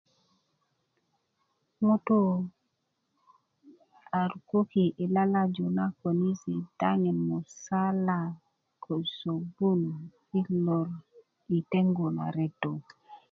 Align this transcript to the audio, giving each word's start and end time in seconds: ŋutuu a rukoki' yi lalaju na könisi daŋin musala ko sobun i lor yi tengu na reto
ŋutuu 1.85 2.33
a 4.19 4.21
rukoki' 4.31 4.93
yi 4.97 5.05
lalaju 5.15 5.65
na 5.77 5.85
könisi 5.99 6.55
daŋin 6.79 7.17
musala 7.29 8.19
ko 8.83 8.93
sobun 9.17 9.81
i 10.39 10.41
lor 10.65 10.87
yi 11.49 11.59
tengu 11.71 12.05
na 12.17 12.25
reto 12.37 12.71